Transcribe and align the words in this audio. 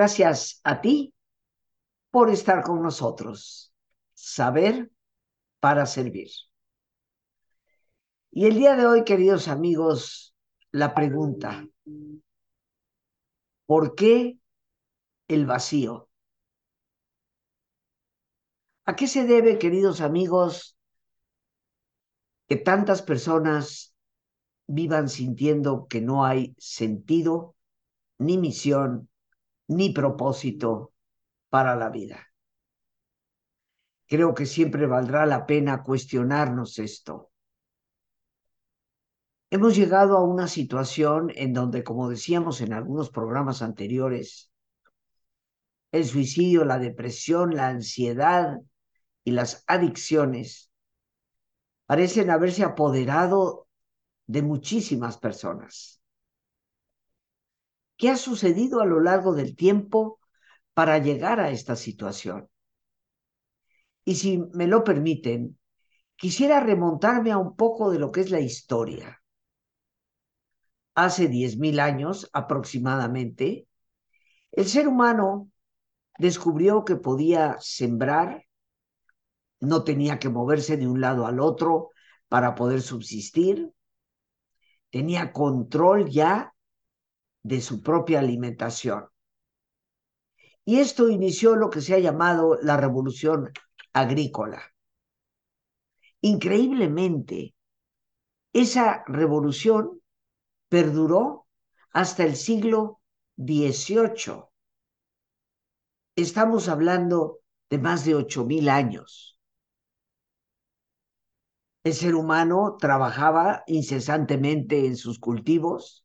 Gracias 0.00 0.62
a 0.64 0.80
ti 0.80 1.12
por 2.10 2.30
estar 2.30 2.62
con 2.62 2.80
nosotros. 2.80 3.74
Saber 4.14 4.90
para 5.60 5.84
servir. 5.84 6.30
Y 8.30 8.46
el 8.46 8.54
día 8.54 8.76
de 8.76 8.86
hoy, 8.86 9.04
queridos 9.04 9.46
amigos, 9.46 10.34
la 10.70 10.94
pregunta, 10.94 11.68
¿por 13.66 13.94
qué 13.94 14.38
el 15.28 15.44
vacío? 15.44 16.08
¿A 18.86 18.96
qué 18.96 19.06
se 19.06 19.26
debe, 19.26 19.58
queridos 19.58 20.00
amigos, 20.00 20.78
que 22.48 22.56
tantas 22.56 23.02
personas 23.02 23.94
vivan 24.66 25.10
sintiendo 25.10 25.88
que 25.88 26.00
no 26.00 26.24
hay 26.24 26.54
sentido, 26.56 27.54
ni 28.16 28.38
misión, 28.38 29.09
ni 29.70 29.90
propósito 29.90 30.92
para 31.48 31.76
la 31.76 31.90
vida? 31.90 32.26
Creo 34.06 34.34
que 34.34 34.44
siempre 34.44 34.86
valdrá 34.86 35.26
la 35.26 35.46
pena 35.46 35.84
cuestionarnos 35.84 36.78
esto. 36.80 37.30
Hemos 39.48 39.76
llegado 39.76 40.16
a 40.16 40.24
una 40.24 40.48
situación 40.48 41.32
en 41.34 41.52
donde, 41.52 41.84
como 41.84 42.08
decíamos 42.08 42.60
en 42.60 42.72
algunos 42.72 43.10
programas 43.10 43.62
anteriores, 43.62 44.52
el 45.92 46.04
suicidio, 46.04 46.64
la 46.64 46.78
depresión, 46.78 47.54
la 47.54 47.68
ansiedad 47.68 48.60
y 49.24 49.32
las 49.32 49.64
adicciones 49.68 50.70
parecen 51.86 52.30
haberse 52.30 52.64
apoderado 52.64 53.68
de 54.26 54.42
muchísimas 54.42 55.18
personas. 55.18 55.99
¿Qué 58.00 58.08
ha 58.08 58.16
sucedido 58.16 58.80
a 58.80 58.86
lo 58.86 58.98
largo 58.98 59.34
del 59.34 59.54
tiempo 59.54 60.20
para 60.72 60.96
llegar 60.96 61.38
a 61.38 61.50
esta 61.50 61.76
situación? 61.76 62.48
Y 64.06 64.14
si 64.14 64.38
me 64.54 64.66
lo 64.66 64.84
permiten, 64.84 65.58
quisiera 66.16 66.60
remontarme 66.60 67.30
a 67.30 67.36
un 67.36 67.54
poco 67.56 67.90
de 67.90 67.98
lo 67.98 68.10
que 68.10 68.22
es 68.22 68.30
la 68.30 68.40
historia 68.40 69.20
hace 70.94 71.28
10.000 71.28 71.78
años 71.78 72.30
aproximadamente, 72.32 73.68
el 74.50 74.64
ser 74.64 74.88
humano 74.88 75.50
descubrió 76.18 76.86
que 76.86 76.96
podía 76.96 77.58
sembrar, 77.60 78.46
no 79.60 79.84
tenía 79.84 80.18
que 80.18 80.30
moverse 80.30 80.78
de 80.78 80.88
un 80.88 81.02
lado 81.02 81.26
al 81.26 81.38
otro 81.38 81.90
para 82.28 82.54
poder 82.54 82.80
subsistir, 82.80 83.70
tenía 84.88 85.34
control 85.34 86.08
ya 86.08 86.54
de 87.42 87.60
su 87.60 87.82
propia 87.82 88.20
alimentación. 88.20 89.06
Y 90.64 90.78
esto 90.78 91.08
inició 91.08 91.56
lo 91.56 91.70
que 91.70 91.80
se 91.80 91.94
ha 91.94 91.98
llamado 91.98 92.58
la 92.62 92.76
revolución 92.76 93.50
agrícola. 93.92 94.62
Increíblemente, 96.20 97.54
esa 98.52 99.04
revolución 99.06 100.00
perduró 100.68 101.46
hasta 101.92 102.24
el 102.24 102.36
siglo 102.36 103.00
XVIII. 103.36 104.50
Estamos 106.16 106.68
hablando 106.68 107.40
de 107.70 107.78
más 107.78 108.04
de 108.04 108.14
ocho 108.14 108.44
mil 108.44 108.68
años. 108.68 109.38
El 111.82 111.94
ser 111.94 112.14
humano 112.14 112.76
trabajaba 112.78 113.64
incesantemente 113.66 114.86
en 114.86 114.96
sus 114.96 115.18
cultivos 115.18 116.04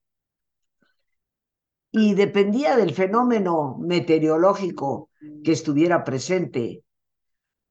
y 1.98 2.14
dependía 2.14 2.76
del 2.76 2.94
fenómeno 2.94 3.78
meteorológico 3.80 5.12
que 5.46 5.54
estuviera 5.54 6.04
presente 6.04 6.84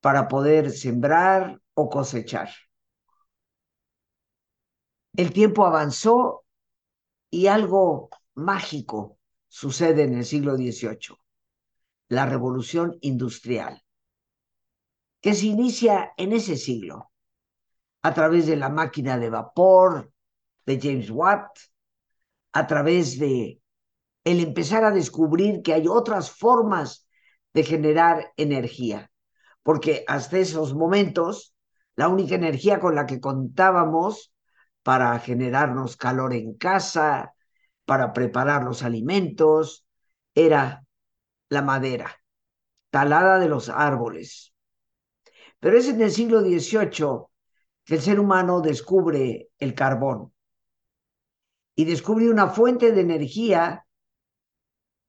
para 0.00 0.28
poder 0.28 0.70
sembrar 0.70 1.60
o 1.74 1.90
cosechar. 1.90 2.48
El 5.14 5.30
tiempo 5.30 5.66
avanzó 5.66 6.46
y 7.28 7.48
algo 7.48 8.08
mágico 8.32 9.18
sucede 9.46 10.04
en 10.04 10.14
el 10.14 10.24
siglo 10.24 10.56
XVIII, 10.56 11.18
la 12.08 12.24
revolución 12.24 12.96
industrial, 13.02 13.84
que 15.20 15.34
se 15.34 15.46
inicia 15.46 16.14
en 16.16 16.32
ese 16.32 16.56
siglo, 16.56 17.10
a 18.00 18.14
través 18.14 18.46
de 18.46 18.56
la 18.56 18.70
máquina 18.70 19.18
de 19.18 19.28
vapor 19.28 20.10
de 20.64 20.80
James 20.80 21.10
Watt, 21.10 21.58
a 22.52 22.66
través 22.66 23.18
de 23.18 23.60
el 24.24 24.40
empezar 24.40 24.84
a 24.84 24.90
descubrir 24.90 25.62
que 25.62 25.74
hay 25.74 25.86
otras 25.86 26.30
formas 26.30 27.06
de 27.52 27.62
generar 27.62 28.32
energía, 28.36 29.10
porque 29.62 30.04
hasta 30.08 30.38
esos 30.38 30.74
momentos 30.74 31.54
la 31.94 32.08
única 32.08 32.34
energía 32.34 32.80
con 32.80 32.94
la 32.94 33.06
que 33.06 33.20
contábamos 33.20 34.34
para 34.82 35.18
generarnos 35.20 35.96
calor 35.96 36.34
en 36.34 36.54
casa, 36.54 37.34
para 37.84 38.12
preparar 38.12 38.64
los 38.64 38.82
alimentos, 38.82 39.86
era 40.34 40.84
la 41.48 41.62
madera, 41.62 42.16
talada 42.90 43.38
de 43.38 43.48
los 43.48 43.68
árboles. 43.68 44.52
Pero 45.60 45.78
es 45.78 45.88
en 45.88 46.00
el 46.00 46.10
siglo 46.10 46.40
XVIII 46.40 47.26
que 47.84 47.94
el 47.94 48.00
ser 48.00 48.18
humano 48.18 48.60
descubre 48.60 49.50
el 49.58 49.74
carbón 49.74 50.32
y 51.76 51.84
descubre 51.84 52.30
una 52.30 52.48
fuente 52.48 52.92
de 52.92 53.00
energía 53.00 53.86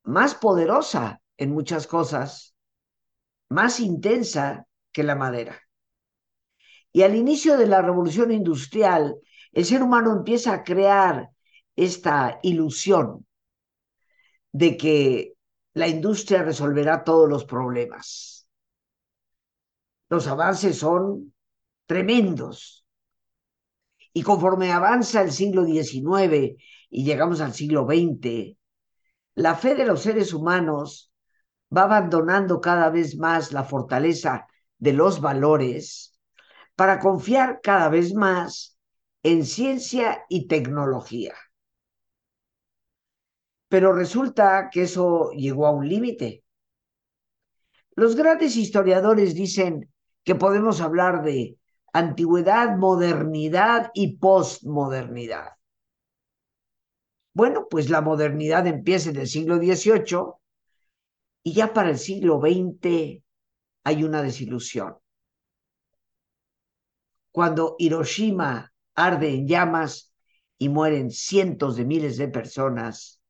más 0.06 0.36
poderosa 0.36 1.22
en 1.38 1.52
muchas 1.52 1.88
cosas, 1.88 2.56
más 3.50 3.80
intensa 3.80 4.68
que 4.92 5.04
la 5.04 5.16
madera. 5.16 5.60
Y 6.92 7.04
al 7.04 7.16
inicio 7.16 7.58
de 7.58 7.68
la 7.68 7.82
revolución 7.82 8.32
industrial, 8.32 9.18
el 9.52 9.66
ser 9.66 9.84
humano 9.84 10.14
empieza 10.14 10.54
a 10.54 10.64
crear 10.64 11.30
esta 11.76 12.40
ilusión 12.44 13.26
de 14.52 14.78
que 14.78 15.34
la 15.74 15.88
industria 15.88 16.44
resolverá 16.44 17.04
todos 17.04 17.28
los 17.28 17.44
problemas. 17.44 18.48
Los 20.08 20.28
avances 20.28 20.78
son 20.78 21.34
tremendos. 21.86 22.86
Y 24.14 24.22
conforme 24.22 24.72
avanza 24.72 25.22
el 25.22 25.32
siglo 25.34 25.66
XIX 25.66 26.56
y 26.90 27.04
llegamos 27.04 27.42
al 27.42 27.54
siglo 27.54 27.86
XX, 27.86 28.56
la 29.36 29.56
fe 29.56 29.76
de 29.76 29.86
los 29.86 30.02
seres 30.02 30.34
humanos 30.34 31.12
va 31.76 31.84
abandonando 31.84 32.62
cada 32.62 32.90
vez 32.90 33.18
más 33.18 33.52
la 33.52 33.64
fortaleza 33.64 34.48
de 34.78 34.94
los 34.94 35.20
valores 35.20 36.18
para 36.76 37.00
confiar 37.00 37.60
cada 37.62 37.90
vez 37.90 38.14
más 38.14 38.78
en 39.24 39.46
ciencia 39.46 40.26
y 40.30 40.48
tecnología. 40.48 41.34
Pero 43.68 43.92
resulta 43.92 44.70
que 44.72 44.84
eso 44.84 45.32
llegó 45.32 45.68
a 45.68 45.72
un 45.72 45.90
límite. 45.90 46.44
Los 47.96 48.16
grandes 48.16 48.56
historiadores 48.56 49.36
dicen 49.36 49.92
que 50.24 50.36
podemos 50.36 50.80
hablar 50.80 51.24
de 51.24 51.58
antigüedad, 51.92 52.78
modernidad 52.78 53.92
y 53.94 54.18
postmodernidad. 54.18 55.55
Bueno, 57.36 57.68
pues 57.70 57.90
la 57.90 58.00
modernidad 58.00 58.66
empieza 58.66 59.10
en 59.10 59.18
el 59.18 59.28
siglo 59.28 59.58
XVIII 59.58 60.36
y 61.44 61.52
ya 61.52 61.74
para 61.74 61.90
el 61.90 61.98
siglo 61.98 62.40
XX 62.40 63.22
hay 63.84 64.04
una 64.06 64.24
desilusión. 64.24 64.96
Cuando 67.34 67.76
Hiroshima 67.78 68.72
arde 68.96 69.34
en 69.34 69.50
llamas 69.50 70.14
y 70.58 70.70
mueren 70.70 71.12
cientos 71.12 71.76
de 71.76 71.84
miles 71.84 72.16
de 72.16 72.30
personas, 72.30 73.22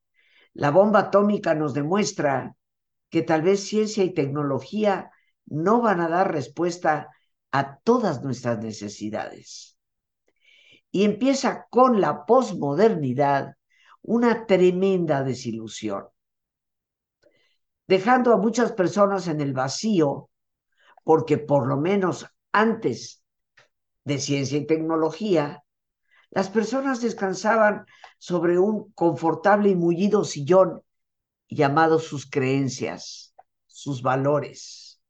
la 0.53 0.69
bomba 0.69 0.99
atómica 0.99 1.55
nos 1.55 1.73
demuestra 1.73 2.55
que 3.09 3.23
tal 3.23 3.41
vez 3.41 3.67
ciencia 3.67 4.03
y 4.03 4.13
tecnología 4.13 5.09
no 5.47 5.81
van 5.81 5.99
a 5.99 6.09
dar 6.09 6.31
respuesta 6.31 7.09
a 7.51 7.79
todas 7.79 8.21
nuestras 8.21 8.59
necesidades. 8.59 9.79
Y 10.91 11.05
empieza 11.05 11.65
con 11.71 11.99
la 11.99 12.27
posmodernidad 12.27 13.55
una 14.05 14.45
tremenda 14.45 15.23
desilusión, 15.23 16.07
dejando 17.87 18.33
a 18.33 18.37
muchas 18.37 18.71
personas 18.71 19.27
en 19.27 19.41
el 19.41 19.53
vacío, 19.53 20.29
porque 21.03 21.37
por 21.37 21.67
lo 21.67 21.77
menos 21.77 22.27
antes 22.51 23.23
de 24.03 24.19
ciencia 24.19 24.59
y 24.59 24.67
tecnología, 24.67 25.63
las 26.29 26.49
personas 26.49 27.01
descansaban 27.01 27.85
sobre 28.19 28.59
un 28.59 28.91
confortable 28.91 29.69
y 29.69 29.75
mullido 29.75 30.23
sillón 30.23 30.83
llamado 31.47 31.97
sus 31.97 32.29
creencias, 32.29 33.33
sus 33.65 34.03
valores, 34.03 35.01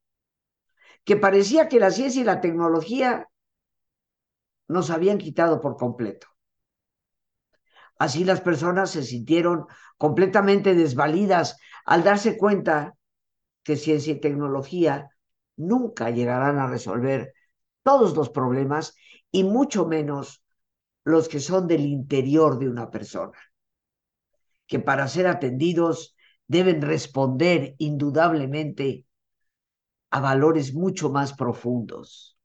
que 1.04 1.16
parecía 1.16 1.68
que 1.68 1.80
la 1.80 1.90
ciencia 1.90 2.22
y 2.22 2.24
la 2.24 2.40
tecnología 2.40 3.28
nos 4.68 4.90
habían 4.90 5.18
quitado 5.18 5.60
por 5.60 5.76
completo. 5.76 6.28
Así 7.98 8.24
las 8.24 8.40
personas 8.40 8.90
se 8.90 9.02
sintieron 9.02 9.66
completamente 9.96 10.74
desvalidas 10.74 11.58
al 11.84 12.04
darse 12.04 12.36
cuenta 12.36 12.94
que 13.62 13.76
ciencia 13.76 14.12
y 14.12 14.20
tecnología 14.20 15.08
nunca 15.56 16.10
llegarán 16.10 16.58
a 16.58 16.66
resolver 16.66 17.32
todos 17.82 18.14
los 18.16 18.30
problemas 18.30 18.94
y 19.30 19.44
mucho 19.44 19.86
menos 19.86 20.42
los 21.04 21.28
que 21.28 21.40
son 21.40 21.66
del 21.66 21.86
interior 21.86 22.58
de 22.58 22.68
una 22.68 22.90
persona, 22.90 23.38
que 24.66 24.80
para 24.80 25.08
ser 25.08 25.26
atendidos 25.26 26.16
deben 26.46 26.82
responder 26.82 27.74
indudablemente 27.78 29.06
a 30.10 30.20
valores 30.20 30.74
mucho 30.74 31.10
más 31.10 31.32
profundos. 31.32 32.38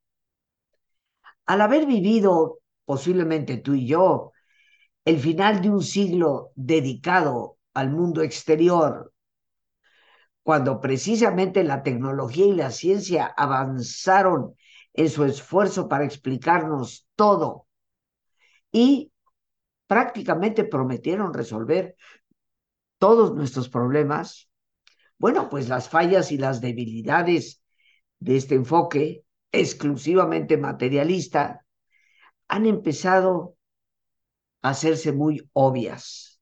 Al 1.45 1.61
haber 1.61 1.85
vivido, 1.85 2.59
posiblemente 2.85 3.57
tú 3.57 3.73
y 3.73 3.87
yo, 3.87 4.31
el 5.05 5.19
final 5.19 5.61
de 5.61 5.69
un 5.69 5.81
siglo 5.81 6.51
dedicado 6.55 7.57
al 7.73 7.89
mundo 7.89 8.21
exterior, 8.21 9.13
cuando 10.43 10.81
precisamente 10.81 11.63
la 11.63 11.83
tecnología 11.83 12.45
y 12.45 12.53
la 12.53 12.71
ciencia 12.71 13.25
avanzaron 13.25 14.55
en 14.93 15.09
su 15.09 15.23
esfuerzo 15.23 15.87
para 15.87 16.05
explicarnos 16.05 17.07
todo 17.15 17.67
y 18.71 19.11
prácticamente 19.87 20.63
prometieron 20.63 21.33
resolver 21.33 21.95
todos 22.97 23.33
nuestros 23.33 23.69
problemas, 23.69 24.49
bueno, 25.17 25.49
pues 25.49 25.69
las 25.69 25.89
fallas 25.89 26.31
y 26.31 26.37
las 26.37 26.61
debilidades 26.61 27.61
de 28.19 28.37
este 28.37 28.55
enfoque 28.55 29.23
exclusivamente 29.51 30.57
materialista 30.57 31.65
han 32.47 32.65
empezado 32.65 33.55
hacerse 34.61 35.11
muy 35.11 35.49
obvias. 35.53 36.39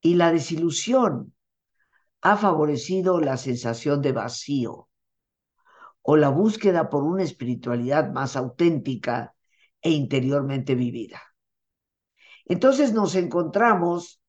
Y 0.00 0.14
la 0.14 0.32
desilusión 0.32 1.34
ha 2.22 2.36
favorecido 2.36 3.20
la 3.20 3.36
sensación 3.36 4.02
de 4.02 4.12
vacío 4.12 4.88
o 6.02 6.16
la 6.16 6.28
búsqueda 6.28 6.88
por 6.88 7.04
una 7.04 7.22
espiritualidad 7.22 8.10
más 8.10 8.36
auténtica 8.36 9.34
e 9.82 9.90
interiormente 9.90 10.74
vivida. 10.74 11.20
Entonces 12.46 12.92
nos 12.92 13.14
encontramos 13.14 14.20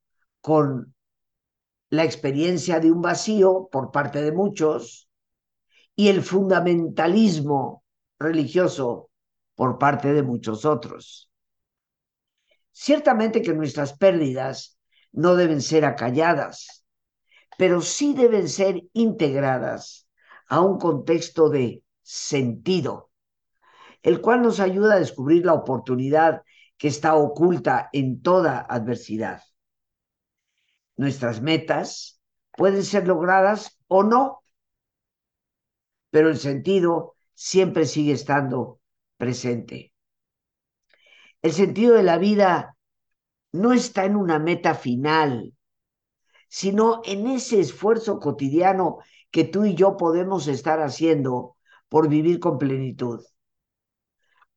con 0.41 0.93
la 1.89 2.03
experiencia 2.03 2.79
de 2.79 2.91
un 2.91 3.01
vacío 3.01 3.67
por 3.71 3.91
parte 3.91 4.21
de 4.21 4.31
muchos 4.31 5.09
y 5.95 6.07
el 6.07 6.21
fundamentalismo 6.21 7.83
religioso 8.17 9.09
por 9.55 9.77
parte 9.77 10.13
de 10.13 10.23
muchos 10.23 10.65
otros. 10.65 11.30
Ciertamente 12.71 13.41
que 13.41 13.53
nuestras 13.53 13.97
pérdidas 13.97 14.79
no 15.11 15.35
deben 15.35 15.61
ser 15.61 15.85
acalladas, 15.85 16.85
pero 17.57 17.81
sí 17.81 18.13
deben 18.13 18.47
ser 18.47 18.83
integradas 18.93 20.07
a 20.47 20.61
un 20.61 20.79
contexto 20.79 21.49
de 21.49 21.83
sentido, 22.01 23.11
el 24.01 24.21
cual 24.21 24.41
nos 24.41 24.59
ayuda 24.59 24.95
a 24.95 24.99
descubrir 24.99 25.45
la 25.45 25.53
oportunidad 25.53 26.43
que 26.77 26.87
está 26.87 27.15
oculta 27.15 27.89
en 27.93 28.21
toda 28.21 28.65
adversidad 28.67 29.41
nuestras 31.01 31.41
metas 31.41 32.21
pueden 32.51 32.83
ser 32.83 33.07
logradas 33.07 33.79
o 33.87 34.03
no, 34.03 34.43
pero 36.11 36.29
el 36.29 36.37
sentido 36.37 37.15
siempre 37.33 37.85
sigue 37.85 38.13
estando 38.13 38.79
presente. 39.17 39.90
El 41.41 41.53
sentido 41.53 41.95
de 41.95 42.03
la 42.03 42.17
vida 42.17 42.77
no 43.51 43.73
está 43.73 44.05
en 44.05 44.15
una 44.15 44.37
meta 44.39 44.75
final, 44.75 45.53
sino 46.47 47.01
en 47.03 47.27
ese 47.27 47.59
esfuerzo 47.59 48.19
cotidiano 48.19 48.99
que 49.31 49.43
tú 49.45 49.65
y 49.65 49.73
yo 49.73 49.97
podemos 49.97 50.47
estar 50.47 50.81
haciendo 50.81 51.57
por 51.89 52.09
vivir 52.09 52.39
con 52.39 52.57
plenitud. 52.57 53.23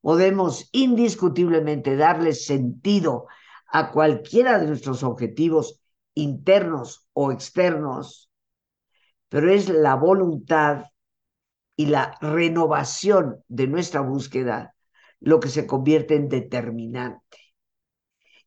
Podemos 0.01 0.69
indiscutiblemente 0.73 1.97
darle 1.97 2.35
sentido 2.35 3.27
a 3.67 3.91
cualquiera 3.91 4.59
de 4.59 4.67
nuestros 4.67 5.03
objetivos 5.03 5.81
internos 6.13 7.09
o 7.15 7.33
externos, 7.33 8.31
pero 9.31 9.51
es 9.51 9.69
la 9.71 9.95
voluntad 9.95 10.85
y 11.77 11.87
la 11.87 12.19
renovación 12.21 13.43
de 13.49 13.67
nuestra 13.67 14.01
búsqueda 14.03 14.74
lo 15.25 15.41
que 15.41 15.49
se 15.49 15.67
convierte 15.67 16.15
en 16.17 16.29
determinante. 16.29 17.39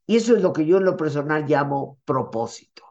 Y 0.06 0.16
eso 0.18 0.36
es 0.36 0.44
lo 0.44 0.54
que 0.54 0.66
yo 0.66 0.78
en 0.78 0.86
lo 0.86 0.96
personal 0.96 1.46
llamo 1.48 2.00
propósito. 2.06 2.84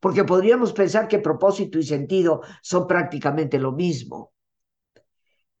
Porque 0.00 0.24
podríamos 0.24 0.72
pensar 0.72 1.06
que 1.06 1.20
propósito 1.20 1.78
y 1.78 1.84
sentido 1.84 2.42
son 2.60 2.86
prácticamente 2.86 3.58
lo 3.58 3.72
mismo. 3.72 4.32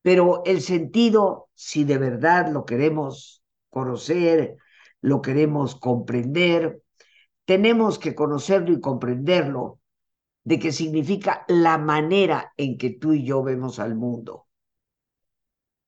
Pero 0.02 0.42
el 0.44 0.60
sentido, 0.60 1.48
si 1.54 1.84
de 1.84 1.98
verdad 1.98 2.50
lo 2.52 2.64
queremos 2.64 3.44
conocer, 3.70 4.56
lo 5.00 5.22
queremos 5.22 5.76
comprender, 5.76 6.82
tenemos 7.44 7.98
que 7.98 8.14
conocerlo 8.16 8.72
y 8.72 8.80
comprenderlo, 8.80 9.80
de 10.42 10.58
qué 10.58 10.72
significa 10.72 11.44
la 11.46 11.78
manera 11.78 12.52
en 12.56 12.76
que 12.76 12.90
tú 12.90 13.12
y 13.12 13.24
yo 13.24 13.42
vemos 13.42 13.78
al 13.78 13.94
mundo. 13.94 14.47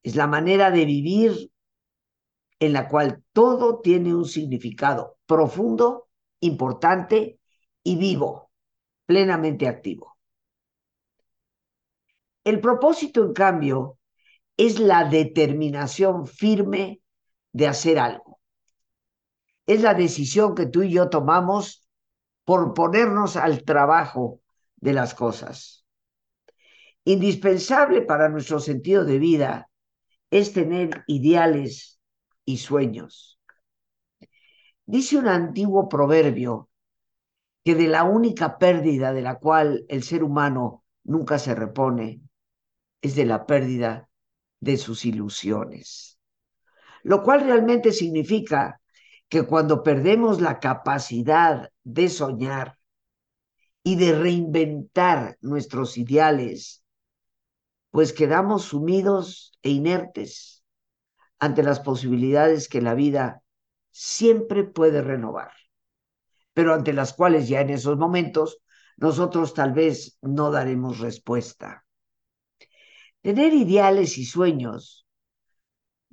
Es 0.02 0.16
la 0.16 0.26
manera 0.26 0.70
de 0.70 0.84
vivir 0.84 1.50
en 2.58 2.72
la 2.72 2.88
cual 2.88 3.22
todo 3.32 3.80
tiene 3.80 4.14
un 4.14 4.24
significado 4.24 5.18
profundo, 5.26 6.08
importante 6.40 7.38
y 7.82 7.96
vivo, 7.96 8.50
plenamente 9.06 9.66
activo. 9.66 10.18
El 12.44 12.60
propósito, 12.60 13.22
en 13.22 13.32
cambio, 13.32 13.98
es 14.56 14.78
la 14.78 15.04
determinación 15.04 16.26
firme 16.26 17.00
de 17.52 17.66
hacer 17.66 17.98
algo 17.98 18.30
es 19.70 19.82
la 19.82 19.94
decisión 19.94 20.56
que 20.56 20.66
tú 20.66 20.82
y 20.82 20.90
yo 20.90 21.08
tomamos 21.10 21.86
por 22.44 22.74
ponernos 22.74 23.36
al 23.36 23.62
trabajo 23.62 24.40
de 24.74 24.92
las 24.92 25.14
cosas. 25.14 25.86
Indispensable 27.04 28.02
para 28.02 28.28
nuestro 28.28 28.58
sentido 28.58 29.04
de 29.04 29.20
vida 29.20 29.69
es 30.30 30.52
tener 30.52 31.04
ideales 31.06 32.00
y 32.44 32.58
sueños. 32.58 33.40
Dice 34.86 35.18
un 35.18 35.28
antiguo 35.28 35.88
proverbio 35.88 36.68
que 37.64 37.74
de 37.74 37.88
la 37.88 38.04
única 38.04 38.58
pérdida 38.58 39.12
de 39.12 39.22
la 39.22 39.38
cual 39.38 39.84
el 39.88 40.02
ser 40.02 40.24
humano 40.24 40.84
nunca 41.04 41.38
se 41.38 41.54
repone 41.54 42.22
es 43.02 43.14
de 43.14 43.24
la 43.24 43.46
pérdida 43.46 44.08
de 44.60 44.76
sus 44.76 45.04
ilusiones. 45.04 46.18
Lo 47.02 47.22
cual 47.22 47.42
realmente 47.42 47.92
significa 47.92 48.80
que 49.28 49.44
cuando 49.44 49.82
perdemos 49.82 50.40
la 50.40 50.58
capacidad 50.58 51.70
de 51.84 52.08
soñar 52.08 52.78
y 53.82 53.96
de 53.96 54.18
reinventar 54.18 55.38
nuestros 55.40 55.96
ideales, 55.96 56.79
pues 57.90 58.12
quedamos 58.12 58.64
sumidos 58.64 59.52
e 59.62 59.70
inertes 59.70 60.64
ante 61.38 61.62
las 61.62 61.80
posibilidades 61.80 62.68
que 62.68 62.80
la 62.80 62.94
vida 62.94 63.42
siempre 63.90 64.64
puede 64.64 65.02
renovar, 65.02 65.52
pero 66.52 66.74
ante 66.74 66.92
las 66.92 67.12
cuales 67.12 67.48
ya 67.48 67.60
en 67.60 67.70
esos 67.70 67.96
momentos 67.96 68.58
nosotros 68.96 69.54
tal 69.54 69.72
vez 69.72 70.18
no 70.20 70.50
daremos 70.50 71.00
respuesta. 71.00 71.84
Tener 73.22 73.52
ideales 73.52 74.18
y 74.18 74.24
sueños 74.24 75.06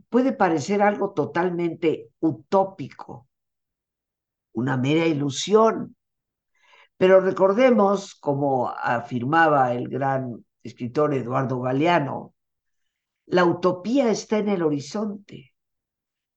puede 0.09 0.31
parecer 0.31 0.81
algo 0.81 1.11
totalmente 1.11 2.09
utópico, 2.19 3.27
una 4.53 4.77
mera 4.77 5.05
ilusión. 5.05 5.95
Pero 6.97 7.21
recordemos, 7.21 8.15
como 8.15 8.69
afirmaba 8.69 9.73
el 9.73 9.87
gran 9.87 10.43
escritor 10.67 11.13
Eduardo 11.13 11.59
Galeano, 11.61 12.33
la 13.25 13.45
utopía 13.45 14.09
está 14.09 14.37
en 14.37 14.49
el 14.49 14.63
horizonte. 14.63 15.53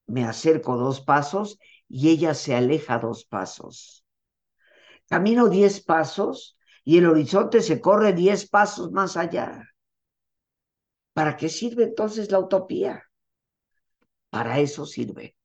Me 0.06 0.24
acerco 0.24 0.76
dos 0.76 1.00
pasos 1.00 1.58
y 1.88 2.10
ella 2.10 2.34
se 2.34 2.54
aleja 2.54 2.98
dos 2.98 3.24
pasos. 3.24 4.04
Camino 5.08 5.48
diez 5.48 5.82
pasos 5.82 6.56
y 6.84 6.98
el 6.98 7.06
horizonte 7.06 7.60
se 7.60 7.80
corre 7.80 8.12
diez 8.12 8.48
pasos 8.48 8.90
más 8.92 9.16
allá. 9.16 9.68
¿Para 11.12 11.36
qué 11.36 11.48
sirve 11.48 11.84
entonces 11.84 12.30
la 12.30 12.38
utopía? 12.38 13.04
Para 14.30 14.58
eso 14.60 14.86
sirve, 14.86 15.36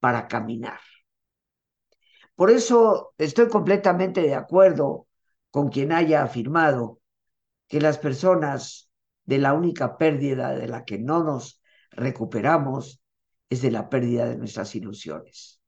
para 0.00 0.26
caminar. 0.26 0.80
Por 2.34 2.50
eso 2.50 3.14
estoy 3.18 3.48
completamente 3.48 4.22
de 4.22 4.34
acuerdo 4.34 5.06
con 5.50 5.68
quien 5.68 5.92
haya 5.92 6.22
afirmado 6.22 7.01
que 7.72 7.80
las 7.80 7.96
personas 7.96 8.90
de 9.24 9.38
la 9.38 9.54
única 9.54 9.96
pérdida 9.96 10.54
de 10.54 10.68
la 10.68 10.84
que 10.84 10.98
no 10.98 11.24
nos 11.24 11.62
recuperamos 11.90 13.02
es 13.48 13.62
de 13.62 13.70
la 13.70 13.88
pérdida 13.88 14.28
de 14.28 14.36
nuestras 14.36 14.74
ilusiones. 14.74 15.58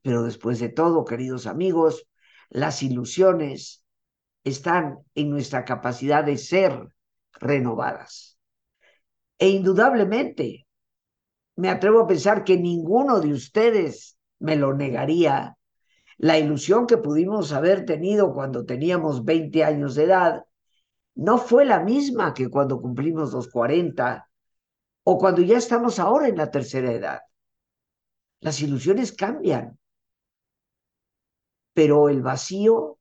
Pero 0.00 0.22
después 0.22 0.60
de 0.60 0.70
todo, 0.70 1.04
queridos 1.04 1.46
amigos, 1.46 2.08
las 2.48 2.82
ilusiones 2.82 3.84
están 4.44 5.00
en 5.14 5.28
nuestra 5.28 5.66
capacidad 5.66 6.24
de 6.24 6.38
ser 6.38 6.88
renovadas. 7.34 8.38
E 9.38 9.50
indudablemente, 9.50 10.66
me 11.54 11.68
atrevo 11.68 12.00
a 12.00 12.06
pensar 12.06 12.44
que 12.44 12.56
ninguno 12.56 13.20
de 13.20 13.34
ustedes 13.34 14.16
me 14.38 14.56
lo 14.56 14.72
negaría. 14.72 15.58
La 16.16 16.38
ilusión 16.38 16.86
que 16.86 16.96
pudimos 16.96 17.52
haber 17.52 17.84
tenido 17.84 18.32
cuando 18.32 18.64
teníamos 18.64 19.22
20 19.26 19.64
años 19.64 19.94
de 19.96 20.04
edad 20.04 20.44
no 21.20 21.36
fue 21.36 21.66
la 21.66 21.80
misma 21.80 22.32
que 22.32 22.48
cuando 22.48 22.80
cumplimos 22.80 23.34
los 23.34 23.48
40 23.48 24.26
o 25.04 25.18
cuando 25.18 25.42
ya 25.42 25.58
estamos 25.58 25.98
ahora 25.98 26.28
en 26.28 26.38
la 26.38 26.50
tercera 26.50 26.90
edad. 26.92 27.20
Las 28.40 28.62
ilusiones 28.62 29.12
cambian, 29.12 29.78
pero 31.74 32.08
el 32.08 32.22
vacío 32.22 32.98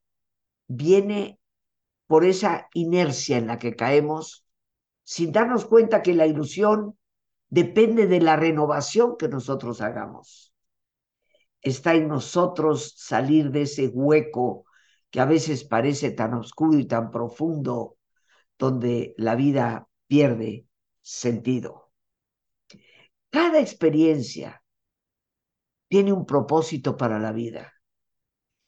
viene 0.67 1.39
por 2.07 2.25
esa 2.25 2.67
inercia 2.73 3.37
en 3.37 3.47
la 3.47 3.57
que 3.57 3.77
caemos 3.77 4.45
sin 5.03 5.31
darnos 5.31 5.63
cuenta 5.63 6.01
que 6.01 6.13
la 6.13 6.27
ilusión 6.27 6.97
depende 7.47 8.05
de 8.05 8.19
la 8.19 8.35
renovación 8.35 9.15
que 9.17 9.29
nosotros 9.29 9.79
hagamos. 9.79 10.53
Está 11.61 11.95
en 11.95 12.09
nosotros 12.09 12.95
salir 12.97 13.49
de 13.51 13.61
ese 13.61 13.87
hueco 13.87 14.65
que 15.09 15.21
a 15.21 15.25
veces 15.25 15.63
parece 15.63 16.11
tan 16.11 16.33
oscuro 16.33 16.77
y 16.77 16.85
tan 16.85 17.11
profundo, 17.11 17.95
donde 18.59 19.15
la 19.17 19.35
vida 19.35 19.87
pierde 20.05 20.67
sentido. 21.01 21.91
Cada 23.31 23.59
experiencia 23.59 24.61
tiene 25.87 26.13
un 26.13 26.25
propósito 26.25 26.97
para 26.97 27.17
la 27.19 27.31
vida 27.31 27.73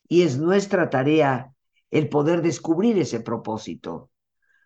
y 0.08 0.22
es 0.22 0.38
nuestra 0.38 0.90
tarea 0.90 1.54
el 1.90 2.08
poder 2.08 2.42
descubrir 2.42 2.98
ese 2.98 3.20
propósito, 3.20 4.10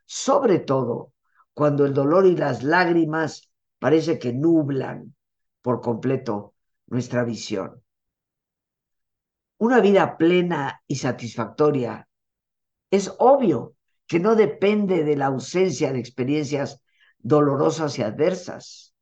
sobre 0.07 0.61
todo 0.61 1.13
cuando 1.53 1.85
el 1.85 1.93
dolor 1.93 2.27
y 2.27 2.37
las 2.37 2.63
lágrimas 2.63 3.51
parece 3.79 4.19
que 4.19 4.33
nublan 4.33 5.15
por 5.61 5.81
completo 5.81 6.55
nuestra 6.87 7.25
visión. 7.25 7.83
Una 9.59 9.81
vida 9.81 10.17
plena 10.17 10.83
y 10.87 10.97
satisfactoria 10.97 12.09
es 12.91 13.13
obvio 13.19 13.76
que 14.07 14.21
no 14.21 14.37
depende 14.37 15.05
de 15.05 15.17
la 15.17 15.27
ausencia 15.27 15.93
de 15.93 15.99
experiencias 15.99 16.81
dolorosas 17.19 17.99
y 17.99 18.03
adversas, 18.03 18.95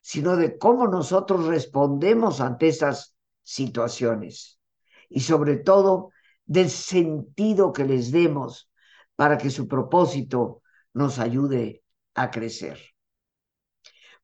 sino 0.00 0.36
de 0.36 0.58
cómo 0.58 0.88
nosotros 0.88 1.46
respondemos 1.46 2.40
ante 2.40 2.68
esas 2.68 3.16
situaciones 3.42 4.60
y 5.08 5.20
sobre 5.20 5.56
todo 5.56 6.10
del 6.44 6.68
sentido 6.68 7.72
que 7.72 7.84
les 7.84 8.10
demos 8.10 8.70
para 9.16 9.38
que 9.38 9.50
su 9.50 9.68
propósito 9.68 10.62
nos 10.92 11.18
ayude 11.18 11.82
a 12.14 12.30
crecer. 12.30 12.78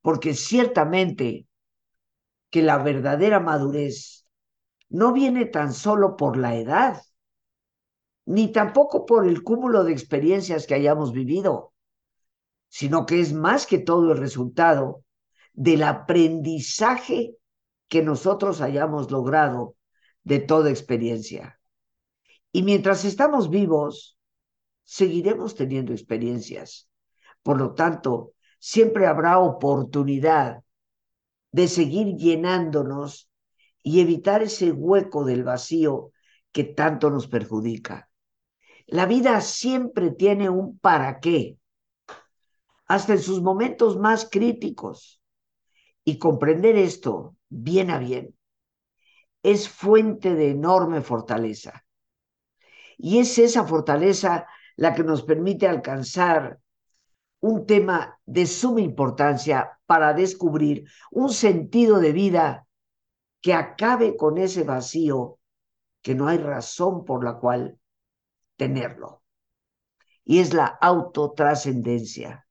Porque 0.03 0.35
ciertamente 0.35 1.47
que 2.51 2.63
la 2.63 2.79
verdadera 2.79 3.39
madurez 3.39 4.27
no 4.89 5.13
viene 5.13 5.47
tan 5.47 5.73
solo 5.73 6.17
por 6.17 6.37
la 6.37 6.57
edad, 6.57 7.01
ni 8.27 8.53
tampoco 8.53 9.07
por 9.07 9.27
el 9.27 9.43
cúmulo 9.43 9.85
de 9.85 9.93
experiencias 9.93 10.67
que 10.67 10.75
hayamos 10.75 11.13
vivido, 11.13 11.73
sino 12.69 13.07
que 13.07 13.21
es 13.21 13.33
más 13.33 13.67
que 13.67 13.79
todo 13.79 14.13
el 14.13 14.19
resultado 14.19 15.05
del 15.53 15.83
aprendizaje 15.83 17.37
que 17.89 18.03
nosotros 18.03 18.61
hayamos 18.61 19.11
logrado 19.11 19.77
de 20.23 20.39
toda 20.39 20.71
experiencia. 20.71 21.61
Y 22.53 22.63
mientras 22.63 23.05
estamos 23.05 23.51
vivos, 23.51 24.19
seguiremos 24.85 25.55
teniendo 25.55 25.93
experiencias. 25.93 26.89
Por 27.43 27.59
lo 27.59 27.75
tanto, 27.75 28.35
siempre 28.59 29.07
habrá 29.07 29.39
oportunidad 29.39 30.63
de 31.53 31.69
seguir 31.69 32.17
llenándonos 32.17 33.29
y 33.83 34.01
evitar 34.01 34.43
ese 34.43 34.73
hueco 34.73 35.25
del 35.25 35.43
vacío 35.43 36.13
que 36.53 36.65
tanto 36.65 37.11
nos 37.11 37.29
perjudica. 37.29 38.10
La 38.91 39.07
vida 39.07 39.41
siempre 39.41 40.11
tiene 40.11 40.51
un 40.51 40.77
para 40.81 41.21
qué, 41.21 41.57
hasta 42.87 43.13
en 43.13 43.21
sus 43.21 43.41
momentos 43.41 43.97
más 43.97 44.29
críticos. 44.29 45.23
Y 46.03 46.19
comprender 46.19 46.77
esto 46.77 47.37
bien 47.49 47.91
a 47.91 47.99
bien 47.99 48.37
es 49.45 49.69
fuente 49.69 50.35
de 50.35 50.51
enorme 50.51 51.03
fortaleza. 51.03 51.85
Y 52.99 53.19
es 53.19 53.39
esa 53.39 53.65
fortaleza 53.65 54.47
la 54.75 54.93
que 54.93 55.05
nos 55.05 55.23
permite 55.23 55.69
alcanzar 55.69 56.59
un 57.39 57.67
tema 57.67 58.19
de 58.27 58.45
suma 58.47 58.81
importancia 58.81 59.79
para 59.87 60.15
descubrir 60.15 60.85
un 61.13 61.31
sentido 61.33 62.01
de 62.01 62.13
vida 62.13 62.67
que 63.41 63.55
acabe 63.55 64.17
con 64.17 64.37
ese 64.37 64.65
vacío 64.65 65.39
que 66.03 66.17
no 66.17 66.27
hay 66.27 66.39
razón 66.39 67.05
por 67.05 67.23
la 67.23 67.39
cual 67.39 67.79
tenerlo. 68.61 69.23
Y 70.23 70.41
es 70.41 70.53
la 70.53 70.67
autotrascendencia, 70.67 72.47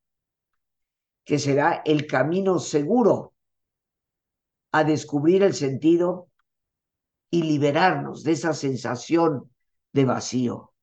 que 1.23 1.37
será 1.37 1.83
el 1.85 2.07
camino 2.07 2.57
seguro 2.57 3.35
a 4.71 4.83
descubrir 4.83 5.43
el 5.43 5.53
sentido 5.53 6.29
y 7.29 7.43
liberarnos 7.43 8.23
de 8.23 8.31
esa 8.31 8.53
sensación 8.53 9.51
de 9.93 10.05
vacío. 10.05 10.73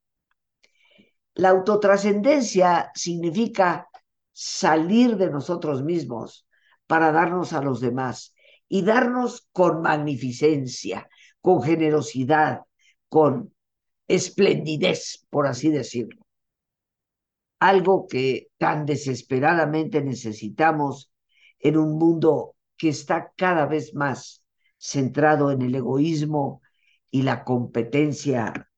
La 1.35 1.49
autotrascendencia 1.49 2.93
significa 2.95 3.89
salir 4.33 5.17
de 5.17 5.29
nosotros 5.29 5.83
mismos 5.83 6.47
para 6.87 7.11
darnos 7.11 7.53
a 7.53 7.63
los 7.63 7.81
demás 7.81 8.33
y 8.69 8.83
darnos 8.83 9.49
con 9.51 9.83
magnificencia, 9.83 11.09
con 11.41 11.63
generosidad, 11.63 12.61
con 13.09 13.56
esplendidez, 14.09 15.27
por 15.31 15.47
así 15.47 15.71
decirlo. 15.71 16.27
Algo 17.59 18.07
que 18.07 18.49
tan 18.59 18.87
desesperadamente 18.87 20.03
necesitamos 20.03 21.11
en 21.59 21.79
un 21.79 21.99
mundo 21.99 22.55
que 22.77 22.91
está 22.91 23.33
cada 23.37 23.67
vez 23.67 23.95
más 23.95 24.45
centrado 24.79 25.51
en 25.51 25.63
el 25.63 25.75
egoísmo 25.75 26.63
y 27.11 27.23
la 27.23 27.45
competencia 27.45 28.71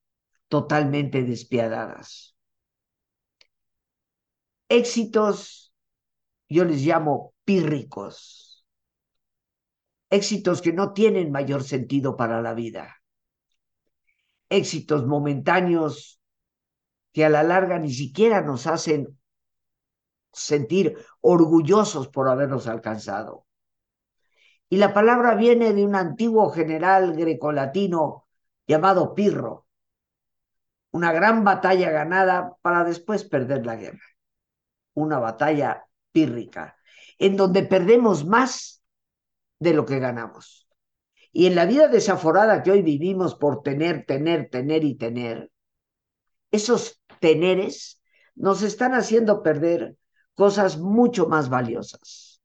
totalmente 0.48 1.22
despiadadas. 1.22 2.36
Éxitos, 4.68 5.72
yo 6.48 6.64
les 6.64 6.82
llamo 6.82 7.34
pírricos, 7.44 8.64
éxitos 10.10 10.62
que 10.62 10.72
no 10.72 10.92
tienen 10.92 11.32
mayor 11.32 11.64
sentido 11.64 12.16
para 12.16 12.40
la 12.42 12.54
vida, 12.54 12.97
éxitos 14.48 15.06
momentáneos 15.06 16.20
que 17.12 17.24
a 17.24 17.28
la 17.28 17.42
larga 17.42 17.78
ni 17.78 17.92
siquiera 17.92 18.40
nos 18.42 18.66
hacen 18.66 19.18
sentir 20.32 20.96
orgullosos 21.20 22.08
por 22.08 22.28
haberlos 22.28 22.66
alcanzado. 22.66 23.46
Y 24.68 24.76
la 24.76 24.92
palabra 24.92 25.34
viene 25.34 25.72
de 25.72 25.84
un 25.84 25.94
antiguo 25.94 26.50
general 26.50 27.16
grecolatino 27.16 28.26
llamado 28.66 29.14
Pirro, 29.14 29.66
una 30.90 31.12
gran 31.12 31.44
batalla 31.44 31.90
ganada 31.90 32.56
para 32.60 32.84
después 32.84 33.24
perder 33.24 33.64
la 33.64 33.76
guerra 33.76 34.04
una 34.98 35.18
batalla 35.18 35.86
pírrica, 36.12 36.76
en 37.18 37.36
donde 37.36 37.62
perdemos 37.62 38.24
más 38.24 38.82
de 39.58 39.74
lo 39.74 39.86
que 39.86 39.98
ganamos. 39.98 40.67
Y 41.38 41.46
en 41.46 41.54
la 41.54 41.66
vida 41.66 41.86
desaforada 41.86 42.64
que 42.64 42.72
hoy 42.72 42.82
vivimos 42.82 43.36
por 43.36 43.62
tener, 43.62 44.04
tener, 44.04 44.50
tener 44.50 44.82
y 44.82 44.96
tener, 44.96 45.52
esos 46.50 47.00
teneres 47.20 48.02
nos 48.34 48.62
están 48.62 48.92
haciendo 48.92 49.40
perder 49.40 49.94
cosas 50.34 50.78
mucho 50.78 51.28
más 51.28 51.48
valiosas. 51.48 52.42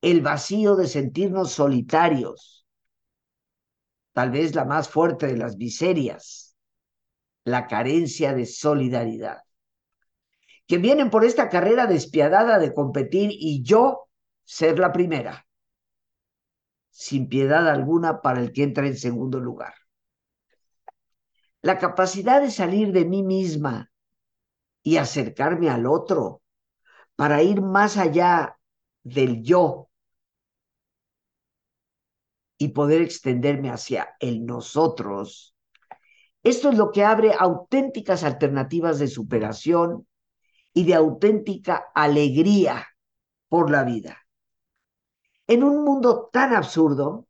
El 0.00 0.20
vacío 0.20 0.76
de 0.76 0.86
sentirnos 0.86 1.50
solitarios, 1.50 2.68
tal 4.12 4.30
vez 4.30 4.54
la 4.54 4.64
más 4.64 4.88
fuerte 4.88 5.26
de 5.26 5.36
las 5.36 5.56
miserias, 5.56 6.54
la 7.42 7.66
carencia 7.66 8.32
de 8.32 8.46
solidaridad 8.46 9.38
que 10.68 10.78
vienen 10.78 11.10
por 11.10 11.24
esta 11.24 11.48
carrera 11.48 11.88
despiadada 11.88 12.60
de 12.60 12.72
competir 12.72 13.30
y 13.32 13.64
yo 13.64 14.08
ser 14.44 14.78
la 14.78 14.92
primera, 14.92 15.45
sin 16.96 17.28
piedad 17.28 17.68
alguna 17.68 18.22
para 18.22 18.40
el 18.40 18.52
que 18.52 18.62
entra 18.62 18.86
en 18.86 18.96
segundo 18.96 19.38
lugar. 19.38 19.74
La 21.60 21.76
capacidad 21.78 22.40
de 22.40 22.50
salir 22.50 22.90
de 22.90 23.04
mí 23.04 23.22
misma 23.22 23.92
y 24.82 24.96
acercarme 24.96 25.68
al 25.68 25.86
otro 25.86 26.42
para 27.14 27.42
ir 27.42 27.60
más 27.60 27.98
allá 27.98 28.58
del 29.02 29.42
yo 29.42 29.90
y 32.56 32.68
poder 32.68 33.02
extenderme 33.02 33.68
hacia 33.68 34.16
el 34.18 34.46
nosotros, 34.46 35.54
esto 36.42 36.70
es 36.70 36.78
lo 36.78 36.92
que 36.92 37.04
abre 37.04 37.34
auténticas 37.38 38.24
alternativas 38.24 38.98
de 38.98 39.08
superación 39.08 40.08
y 40.72 40.84
de 40.84 40.94
auténtica 40.94 41.88
alegría 41.94 42.86
por 43.50 43.70
la 43.70 43.84
vida. 43.84 44.25
En 45.46 45.62
un 45.62 45.84
mundo 45.84 46.28
tan 46.32 46.54
absurdo, 46.54 47.26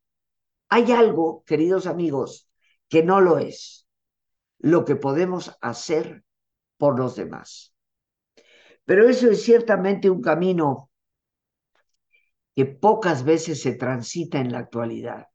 hay 0.68 0.92
algo, 0.92 1.44
queridos 1.44 1.86
amigos, 1.86 2.48
que 2.88 3.02
no 3.02 3.20
lo 3.20 3.38
es, 3.38 3.86
lo 4.58 4.84
que 4.84 4.96
podemos 4.96 5.56
hacer 5.60 6.24
por 6.76 6.98
los 6.98 7.16
demás. 7.16 7.74
Pero 8.84 9.08
eso 9.08 9.30
es 9.30 9.42
ciertamente 9.42 10.10
un 10.10 10.22
camino 10.22 10.90
que 12.54 12.66
pocas 12.66 13.24
veces 13.24 13.60
se 13.60 13.74
transita 13.74 14.38
en 14.38 14.52
la 14.52 14.60
actualidad 14.60 15.26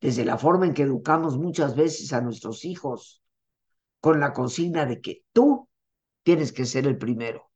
desde 0.00 0.24
la 0.24 0.38
forma 0.38 0.66
en 0.66 0.74
que 0.74 0.82
educamos 0.82 1.38
muchas 1.38 1.74
veces 1.74 2.12
a 2.12 2.20
nuestros 2.20 2.64
hijos, 2.64 3.22
con 4.00 4.20
la 4.20 4.32
consigna 4.32 4.86
de 4.86 5.00
que 5.00 5.24
tú 5.32 5.68
tienes 6.22 6.52
que 6.52 6.66
ser 6.66 6.86
el 6.86 6.98
primero. 6.98 7.50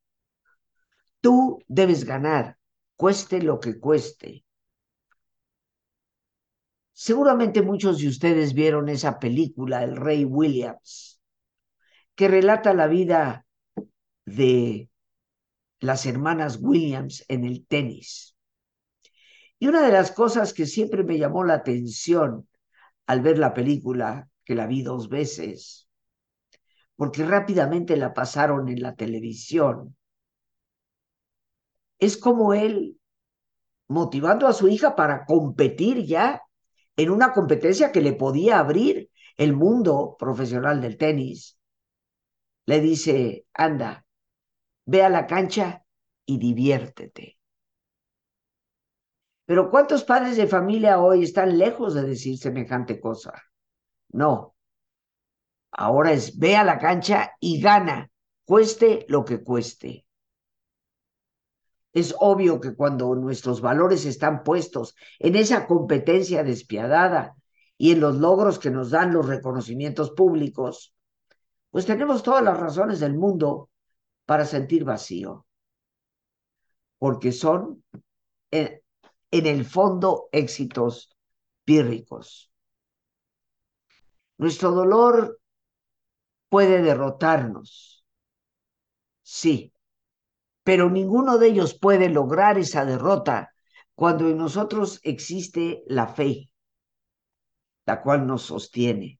Tú 1.21 1.59
debes 1.67 2.03
ganar, 2.03 2.57
cueste 3.03 3.41
lo 3.41 3.59
que 3.59 3.81
cueste. 3.81 4.45
Seguramente 6.93 7.61
muchos 7.61 7.99
de 7.99 8.07
ustedes 8.07 8.53
vieron 8.53 8.87
esa 8.87 9.19
película, 9.19 9.83
El 9.83 9.97
Rey 9.97 10.23
Williams, 10.23 11.21
que 12.15 12.29
relata 12.29 12.73
la 12.73 12.87
vida 12.87 13.45
de 14.23 14.89
las 15.81 16.05
hermanas 16.05 16.59
Williams 16.61 17.25
en 17.27 17.43
el 17.43 17.67
tenis. 17.67 18.37
Y 19.59 19.67
una 19.67 19.81
de 19.85 19.91
las 19.91 20.13
cosas 20.13 20.53
que 20.53 20.65
siempre 20.65 21.03
me 21.03 21.17
llamó 21.17 21.43
la 21.43 21.55
atención 21.55 22.47
al 23.05 23.19
ver 23.19 23.37
la 23.37 23.53
película, 23.53 24.29
que 24.45 24.55
la 24.55 24.65
vi 24.65 24.81
dos 24.81 25.09
veces, 25.09 25.89
porque 26.95 27.25
rápidamente 27.25 27.97
la 27.97 28.13
pasaron 28.13 28.69
en 28.69 28.81
la 28.81 28.95
televisión, 28.95 29.97
es 32.03 32.17
como 32.17 32.53
él 32.53 32.99
motivando 33.87 34.47
a 34.47 34.53
su 34.53 34.67
hija 34.67 34.95
para 34.95 35.25
competir 35.25 36.05
ya 36.05 36.41
en 36.97 37.09
una 37.09 37.31
competencia 37.31 37.91
que 37.91 38.01
le 38.01 38.13
podía 38.13 38.59
abrir 38.59 39.09
el 39.37 39.53
mundo 39.53 40.15
profesional 40.19 40.81
del 40.81 40.97
tenis. 40.97 41.57
Le 42.65 42.81
dice, 42.81 43.45
anda, 43.53 44.05
ve 44.85 45.03
a 45.03 45.09
la 45.09 45.27
cancha 45.27 45.83
y 46.25 46.37
diviértete. 46.37 47.37
Pero 49.45 49.69
¿cuántos 49.69 50.03
padres 50.03 50.37
de 50.37 50.47
familia 50.47 50.99
hoy 50.99 51.23
están 51.23 51.57
lejos 51.57 51.93
de 51.93 52.03
decir 52.03 52.37
semejante 52.37 52.99
cosa? 52.99 53.33
No. 54.09 54.55
Ahora 55.71 56.11
es 56.11 56.37
ve 56.37 56.55
a 56.55 56.63
la 56.63 56.77
cancha 56.79 57.33
y 57.39 57.59
gana, 57.59 58.09
cueste 58.45 59.05
lo 59.09 59.25
que 59.25 59.43
cueste. 59.43 60.05
Es 61.93 62.15
obvio 62.19 62.59
que 62.59 62.75
cuando 62.75 63.13
nuestros 63.15 63.61
valores 63.61 64.05
están 64.05 64.43
puestos 64.43 64.95
en 65.19 65.35
esa 65.35 65.67
competencia 65.67 66.43
despiadada 66.43 67.35
y 67.77 67.91
en 67.91 67.99
los 67.99 68.15
logros 68.15 68.59
que 68.59 68.71
nos 68.71 68.89
dan 68.89 69.13
los 69.13 69.27
reconocimientos 69.27 70.11
públicos, 70.11 70.93
pues 71.69 71.85
tenemos 71.85 72.23
todas 72.23 72.43
las 72.43 72.59
razones 72.59 72.99
del 72.99 73.15
mundo 73.15 73.69
para 74.25 74.45
sentir 74.45 74.83
vacío, 74.83 75.45
porque 76.97 77.31
son 77.31 77.83
eh, 78.51 78.81
en 79.31 79.45
el 79.47 79.65
fondo 79.65 80.29
éxitos 80.31 81.15
pírricos. 81.63 82.51
Nuestro 84.37 84.71
dolor 84.71 85.39
puede 86.49 86.81
derrotarnos, 86.81 88.05
sí, 89.23 89.72
pero 90.63 90.89
ninguno 90.89 91.37
de 91.37 91.47
ellos 91.47 91.77
puede 91.77 92.09
lograr 92.09 92.57
esa 92.57 92.85
derrota 92.85 93.53
cuando 93.95 94.29
en 94.29 94.37
nosotros 94.37 94.99
existe 95.03 95.83
la 95.87 96.07
fe, 96.07 96.49
la 97.85 98.01
cual 98.01 98.25
nos 98.25 98.43
sostiene. 98.43 99.19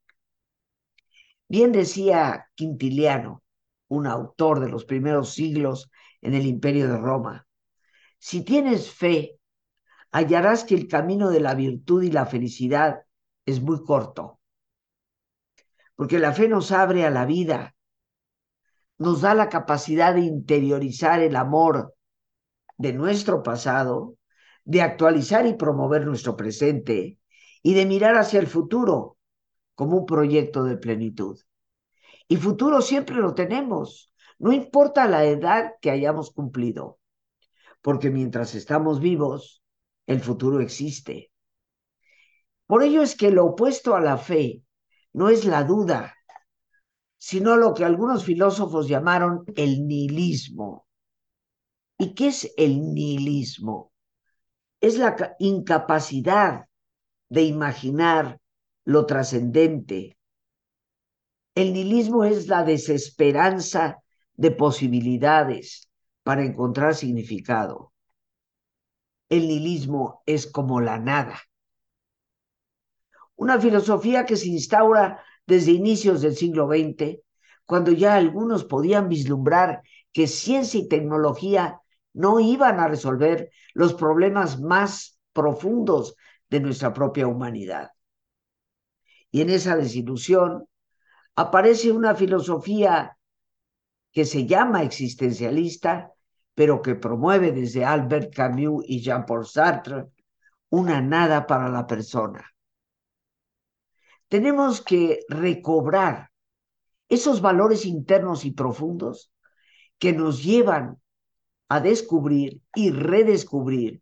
Bien 1.47 1.71
decía 1.71 2.47
Quintiliano, 2.55 3.43
un 3.87 4.07
autor 4.07 4.59
de 4.59 4.69
los 4.69 4.85
primeros 4.85 5.33
siglos 5.33 5.91
en 6.21 6.33
el 6.33 6.45
imperio 6.45 6.87
de 6.87 6.97
Roma, 6.97 7.45
si 8.17 8.41
tienes 8.41 8.89
fe, 8.89 9.37
hallarás 10.11 10.63
que 10.63 10.75
el 10.75 10.87
camino 10.87 11.29
de 11.29 11.41
la 11.41 11.55
virtud 11.55 12.03
y 12.03 12.09
la 12.09 12.25
felicidad 12.25 13.01
es 13.45 13.61
muy 13.61 13.83
corto. 13.83 14.39
Porque 15.95 16.19
la 16.19 16.31
fe 16.31 16.47
nos 16.47 16.71
abre 16.71 17.05
a 17.05 17.09
la 17.09 17.25
vida, 17.25 17.75
nos 19.03 19.21
da 19.21 19.35
la 19.35 19.49
capacidad 19.49 20.15
de 20.15 20.21
interiorizar 20.21 21.21
el 21.21 21.35
amor 21.35 21.93
de 22.77 22.93
nuestro 22.93 23.43
pasado, 23.43 24.15
de 24.63 24.81
actualizar 24.81 25.45
y 25.45 25.55
promover 25.55 26.05
nuestro 26.05 26.37
presente 26.37 27.19
y 27.61 27.73
de 27.73 27.85
mirar 27.85 28.15
hacia 28.15 28.39
el 28.39 28.47
futuro 28.47 29.17
como 29.75 29.97
un 29.97 30.05
proyecto 30.05 30.63
de 30.63 30.77
plenitud. 30.77 31.37
Y 32.29 32.37
futuro 32.37 32.81
siempre 32.81 33.17
lo 33.17 33.35
tenemos, 33.35 34.13
no 34.39 34.53
importa 34.53 35.05
la 35.07 35.25
edad 35.25 35.73
que 35.81 35.91
hayamos 35.91 36.31
cumplido, 36.31 36.99
porque 37.81 38.09
mientras 38.09 38.55
estamos 38.55 39.01
vivos, 39.01 39.61
el 40.07 40.21
futuro 40.21 40.61
existe. 40.61 41.31
Por 42.67 42.83
ello 42.83 43.01
es 43.01 43.17
que 43.17 43.31
lo 43.31 43.45
opuesto 43.45 43.95
a 43.95 43.99
la 43.99 44.17
fe 44.17 44.63
no 45.11 45.27
es 45.27 45.43
la 45.43 45.65
duda, 45.65 46.15
sino 47.25 47.55
lo 47.55 47.73
que 47.73 47.85
algunos 47.85 48.25
filósofos 48.25 48.89
llamaron 48.89 49.45
el 49.55 49.87
nihilismo. 49.87 50.85
¿Y 51.97 52.15
qué 52.15 52.27
es 52.27 52.53
el 52.57 52.93
nihilismo? 52.93 53.93
Es 54.81 54.97
la 54.97 55.15
incapacidad 55.39 56.65
de 57.29 57.43
imaginar 57.43 58.41
lo 58.83 59.05
trascendente. 59.05 60.17
El 61.55 61.71
nihilismo 61.71 62.25
es 62.25 62.49
la 62.49 62.65
desesperanza 62.65 64.03
de 64.33 64.51
posibilidades 64.51 65.89
para 66.23 66.43
encontrar 66.43 66.93
significado 66.93 67.93
el 69.33 69.47
nihilismo 69.47 70.21
es 70.27 70.45
como 70.45 70.79
la 70.79 70.99
nada. 70.99 71.41
Una 73.35 73.59
filosofía 73.59 74.25
que 74.25 74.37
se 74.37 74.47
instaura 74.47 75.23
desde 75.45 75.71
inicios 75.71 76.21
del 76.21 76.35
siglo 76.35 76.67
XX, 76.67 77.19
cuando 77.65 77.91
ya 77.91 78.15
algunos 78.15 78.65
podían 78.65 79.09
vislumbrar 79.09 79.81
que 80.11 80.27
ciencia 80.27 80.79
y 80.79 80.87
tecnología 80.87 81.79
no 82.13 82.39
iban 82.39 82.79
a 82.79 82.87
resolver 82.87 83.49
los 83.73 83.93
problemas 83.93 84.59
más 84.59 85.19
profundos 85.33 86.15
de 86.49 86.59
nuestra 86.59 86.93
propia 86.93 87.27
humanidad. 87.27 87.89
Y 89.31 89.41
en 89.41 89.49
esa 89.49 89.75
desilusión 89.75 90.67
aparece 91.35 91.91
una 91.91 92.13
filosofía 92.13 93.17
que 94.11 94.25
se 94.25 94.45
llama 94.45 94.83
existencialista, 94.83 96.11
pero 96.53 96.83
que 96.83 96.93
promueve 96.93 97.51
desde 97.51 97.83
Albert 97.83 98.31
Camus 98.33 98.85
y 98.87 99.01
Jean-Paul 99.01 99.47
Sartre 99.47 100.05
una 100.69 101.01
nada 101.01 101.47
para 101.47 101.69
la 101.69 101.87
persona. 101.87 102.52
Tenemos 104.33 104.81
que 104.81 105.19
recobrar 105.29 106.31
esos 107.07 107.39
valores 107.39 107.85
internos 107.85 108.45
y 108.45 108.51
profundos 108.51 109.31
que 109.99 110.11
nos 110.11 110.43
llevan 110.43 110.99
a 111.69 111.79
descubrir 111.79 112.59
y 112.73 112.89
redescubrir 112.89 114.01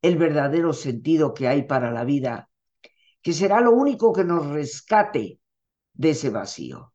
el 0.00 0.18
verdadero 0.18 0.72
sentido 0.72 1.34
que 1.34 1.48
hay 1.48 1.64
para 1.64 1.90
la 1.90 2.04
vida, 2.04 2.48
que 3.22 3.32
será 3.32 3.60
lo 3.60 3.72
único 3.72 4.12
que 4.12 4.22
nos 4.22 4.46
rescate 4.46 5.40
de 5.94 6.10
ese 6.10 6.30
vacío. 6.30 6.94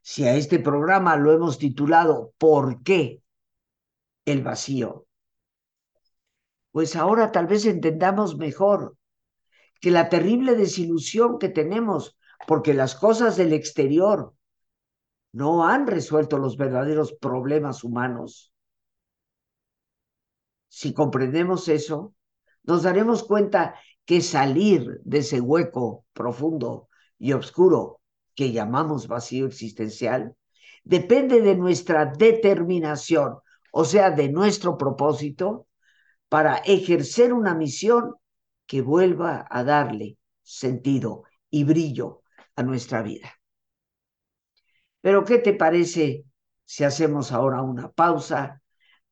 Si 0.00 0.24
a 0.24 0.36
este 0.36 0.60
programa 0.60 1.14
lo 1.16 1.30
hemos 1.30 1.58
titulado 1.58 2.32
¿Por 2.38 2.82
qué? 2.82 3.22
el 4.24 4.42
vacío. 4.42 5.04
Pues 6.72 6.96
ahora 6.96 7.32
tal 7.32 7.46
vez 7.46 7.66
entendamos 7.66 8.38
mejor 8.38 8.96
que 9.84 9.90
la 9.90 10.08
terrible 10.08 10.54
desilusión 10.54 11.38
que 11.38 11.50
tenemos 11.50 12.16
porque 12.46 12.72
las 12.72 12.94
cosas 12.94 13.36
del 13.36 13.52
exterior 13.52 14.32
no 15.30 15.66
han 15.66 15.86
resuelto 15.86 16.38
los 16.38 16.56
verdaderos 16.56 17.12
problemas 17.12 17.84
humanos. 17.84 18.54
Si 20.68 20.94
comprendemos 20.94 21.68
eso, 21.68 22.14
nos 22.62 22.84
daremos 22.84 23.24
cuenta 23.24 23.74
que 24.06 24.22
salir 24.22 25.02
de 25.04 25.18
ese 25.18 25.42
hueco 25.42 26.06
profundo 26.14 26.88
y 27.18 27.34
oscuro 27.34 28.00
que 28.34 28.52
llamamos 28.52 29.06
vacío 29.06 29.44
existencial 29.44 30.34
depende 30.82 31.42
de 31.42 31.56
nuestra 31.56 32.06
determinación 32.06 33.36
o 33.70 33.84
sea, 33.84 34.10
de 34.12 34.30
nuestro 34.30 34.78
propósito, 34.78 35.66
para 36.30 36.56
ejercer 36.56 37.34
una 37.34 37.54
misión 37.54 38.14
que 38.66 38.82
vuelva 38.82 39.46
a 39.50 39.64
darle 39.64 40.18
sentido 40.42 41.24
y 41.50 41.64
brillo 41.64 42.22
a 42.56 42.62
nuestra 42.62 43.02
vida. 43.02 43.32
Pero 45.00 45.24
¿qué 45.24 45.38
te 45.38 45.52
parece 45.52 46.24
si 46.64 46.84
hacemos 46.84 47.32
ahora 47.32 47.62
una 47.62 47.90
pausa 47.90 48.62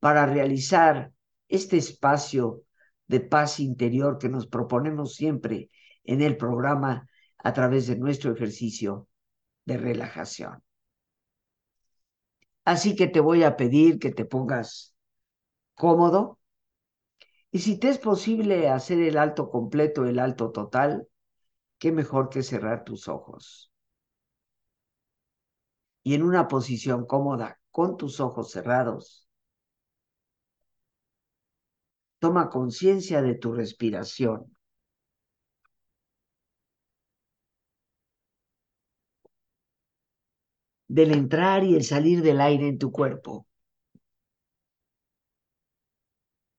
para 0.01 0.27
realizar 0.27 1.13
este 1.49 1.77
espacio 1.77 2.65
de 3.07 3.21
paz 3.21 3.61
interior 3.61 4.19
que 4.19 4.29
nos 4.29 4.47
proponemos 4.47 5.15
siempre 5.15 5.71
en 6.05 6.23
el 6.23 6.37
programa 6.37 7.09
a 7.39 7.53
través 7.53 7.87
de 7.87 7.97
nuestro 7.97 8.33
ejercicio 8.33 9.09
de 9.65 9.77
relajación? 9.77 10.63
Así 12.65 12.97
que 12.97 13.09
te 13.09 13.21
voy 13.21 13.43
a 13.43 13.57
pedir 13.57 13.99
que 13.99 14.13
te 14.13 14.25
pongas 14.25 14.95
cómodo 15.75 16.39
y 17.53 17.61
si 17.61 17.79
te 17.79 17.89
es 17.91 17.99
posible 17.99 18.69
hacer 18.69 18.99
el 19.01 19.17
alto 19.19 19.49
completo, 19.51 20.07
el 20.07 20.19
alto 20.19 20.51
total, 20.51 21.07
qué 21.79 21.93
mejor 21.93 22.31
que 22.31 22.43
cerrar 22.43 22.85
tus 22.85 23.09
ojos. 23.09 23.73
Y 26.05 26.15
en 26.15 26.23
una 26.23 26.47
posición 26.47 27.07
cómoda, 27.07 27.61
con 27.73 27.97
tus 27.97 28.21
ojos 28.21 28.53
cerrados, 28.53 29.29
toma 32.21 32.49
conciencia 32.49 33.21
de 33.21 33.35
tu 33.35 33.53
respiración. 33.53 34.57
del 40.87 41.11
entrar 41.13 41.65
y 41.65 41.75
el 41.75 41.83
salir 41.83 42.23
del 42.23 42.41
aire 42.41 42.69
en 42.69 42.79
tu 42.79 42.93
cuerpo. 42.93 43.47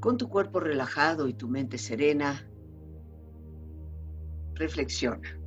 Con 0.00 0.16
tu 0.16 0.28
cuerpo 0.28 0.60
relajado 0.60 1.28
y 1.28 1.34
tu 1.34 1.48
mente 1.48 1.78
serena, 1.78 2.50
reflexiona. 4.54 5.38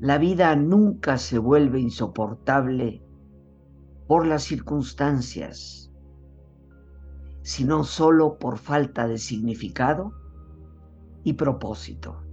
La 0.00 0.18
vida 0.18 0.54
nunca 0.54 1.16
se 1.16 1.38
vuelve 1.38 1.80
insoportable 1.80 3.02
por 4.06 4.26
las 4.26 4.42
circunstancias, 4.42 5.90
sino 7.42 7.84
solo 7.84 8.38
por 8.38 8.58
falta 8.58 9.08
de 9.08 9.16
significado 9.16 10.12
y 11.22 11.32
propósito. 11.34 12.23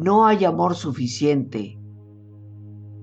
No 0.00 0.26
hay 0.26 0.44
amor 0.44 0.76
suficiente 0.76 1.76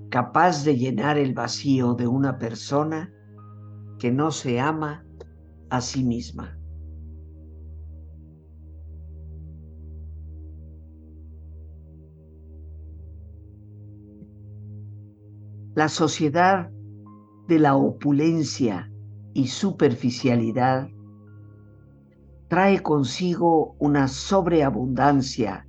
capaz 0.08 0.64
de 0.64 0.78
llenar 0.78 1.18
el 1.18 1.34
vacío 1.34 1.92
de 1.92 2.06
una 2.06 2.38
persona 2.38 3.12
que 3.98 4.10
no 4.10 4.30
se 4.30 4.60
ama 4.60 5.04
a 5.68 5.82
sí 5.82 6.02
misma. 6.02 6.58
La 15.74 15.90
sociedad 15.90 16.70
de 17.46 17.58
la 17.58 17.76
opulencia 17.76 18.90
y 19.34 19.48
superficialidad 19.48 20.88
trae 22.48 22.82
consigo 22.82 23.76
una 23.80 24.08
sobreabundancia 24.08 25.66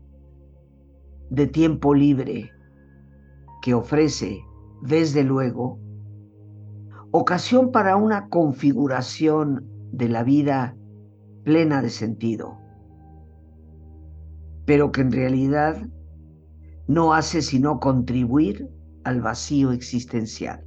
de 1.30 1.48
tiempo 1.48 1.94
libre 1.94 2.52
que 3.62 3.74
ofrece, 3.74 4.40
desde 4.82 5.24
luego, 5.24 5.80
ocasión 7.12 7.72
para 7.72 7.96
una 7.96 8.30
configuración 8.30 9.66
de 9.92 10.10
la 10.10 10.24
vida 10.24 10.76
plena 11.44 11.82
de 11.82 11.90
sentido, 11.90 12.58
pero 14.66 14.92
que 14.92 15.02
en 15.02 15.12
realidad 15.12 15.88
no 16.88 17.14
hace 17.14 17.42
sino 17.42 17.80
contribuir 17.80 18.70
al 19.04 19.22
vacío 19.22 19.72
existencial. 19.72 20.67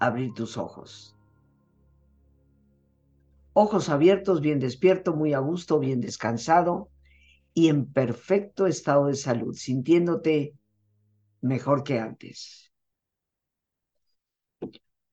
abrir 0.00 0.34
tus 0.34 0.56
ojos. 0.56 1.16
Ojos 3.52 3.88
abiertos, 3.88 4.40
bien 4.40 4.58
despierto, 4.58 5.14
muy 5.14 5.32
a 5.32 5.38
gusto, 5.38 5.78
bien 5.78 6.00
descansado 6.00 6.90
y 7.54 7.68
en 7.68 7.92
perfecto 7.92 8.66
estado 8.66 9.06
de 9.06 9.14
salud, 9.14 9.54
sintiéndote 9.54 10.54
mejor 11.40 11.84
que 11.84 12.00
antes. 12.00 12.72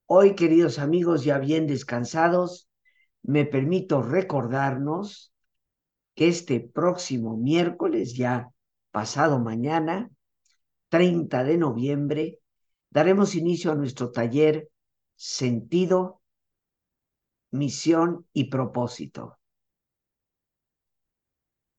Hoy, 0.08 0.34
queridos 0.36 0.80
amigos, 0.80 1.24
ya 1.24 1.38
bien 1.38 1.68
descansados, 1.68 2.68
me 3.22 3.46
permito 3.46 4.02
recordarnos 4.02 5.32
que 6.16 6.28
este 6.28 6.60
próximo 6.60 7.38
miércoles, 7.38 8.16
ya 8.16 8.50
pasado 8.90 9.40
mañana, 9.40 10.10
30 10.90 11.44
de 11.44 11.58
noviembre, 11.58 12.40
daremos 12.90 13.36
inicio 13.36 13.72
a 13.72 13.76
nuestro 13.76 14.12
taller 14.12 14.71
sentido, 15.24 16.22
misión 17.52 18.26
y 18.34 18.46
propósito. 18.46 19.38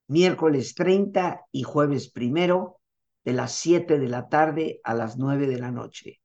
Miércoles 0.07 0.77
30 0.77 1.47
y 1.51 1.65
jueves 1.65 2.09
primero 2.09 2.79
de 3.25 3.33
las 3.33 3.51
7 3.55 3.99
de 3.99 4.09
la 4.09 4.29
tarde 4.29 4.81
a 4.85 4.95
las 4.95 5.19
9 5.19 5.49
de 5.49 5.59
la 5.59 5.73
noche. 5.73 6.21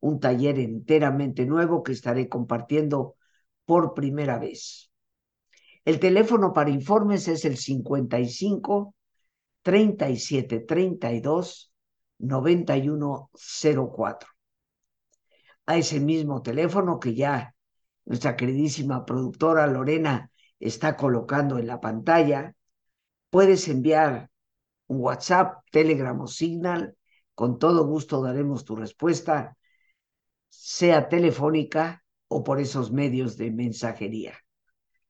Un 0.00 0.20
taller 0.20 0.58
enteramente 0.58 1.44
nuevo 1.44 1.82
que 1.82 1.92
estaré 1.92 2.30
compartiendo 2.30 3.16
por 3.66 3.92
primera 3.92 4.38
vez. 4.38 4.90
El 5.84 6.00
teléfono 6.00 6.54
para 6.54 6.70
informes 6.70 7.28
es 7.28 7.44
el 7.44 7.58
55 7.58 8.94
37 9.60 10.60
32 10.60 11.74
9104 12.18 14.37
a 15.68 15.76
ese 15.76 16.00
mismo 16.00 16.40
teléfono 16.40 16.98
que 16.98 17.14
ya 17.14 17.54
nuestra 18.06 18.36
queridísima 18.36 19.04
productora 19.04 19.66
Lorena 19.66 20.30
está 20.58 20.96
colocando 20.96 21.58
en 21.58 21.66
la 21.66 21.78
pantalla. 21.78 22.56
Puedes 23.28 23.68
enviar 23.68 24.30
un 24.86 25.02
WhatsApp, 25.02 25.58
Telegram 25.70 26.18
o 26.18 26.26
Signal. 26.26 26.96
Con 27.34 27.58
todo 27.58 27.86
gusto 27.86 28.22
daremos 28.22 28.64
tu 28.64 28.76
respuesta, 28.76 29.58
sea 30.48 31.10
telefónica 31.10 32.02
o 32.28 32.42
por 32.42 32.60
esos 32.60 32.90
medios 32.90 33.36
de 33.36 33.50
mensajería. 33.50 34.38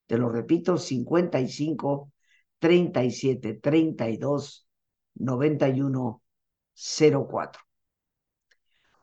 Te 0.07 0.19
lo 0.19 0.29
repito, 0.29 0.77
55 0.77 2.11
37 2.59 3.55
32 3.55 4.69
9104. 5.15 7.63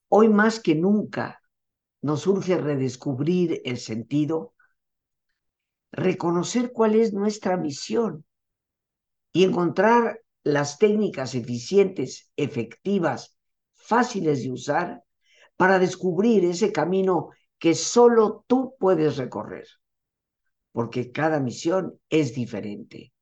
Hoy 0.09 0.27
más 0.27 0.59
que 0.59 0.75
nunca 0.75 1.39
nos 2.05 2.27
urge 2.27 2.55
redescubrir 2.59 3.63
el 3.65 3.79
sentido, 3.79 4.53
reconocer 5.91 6.71
cuál 6.71 6.93
es 6.93 7.13
nuestra 7.13 7.57
misión 7.57 8.23
y 9.33 9.43
encontrar 9.43 10.21
las 10.43 10.77
técnicas 10.77 11.33
eficientes, 11.33 12.31
efectivas, 12.35 13.35
fáciles 13.73 14.43
de 14.43 14.51
usar 14.51 15.03
para 15.55 15.79
descubrir 15.79 16.45
ese 16.45 16.71
camino 16.71 17.29
que 17.57 17.73
solo 17.73 18.45
tú 18.45 18.75
puedes 18.79 19.17
recorrer, 19.17 19.67
porque 20.73 21.11
cada 21.11 21.39
misión 21.39 21.99
es 22.11 22.35
diferente. 22.35 23.13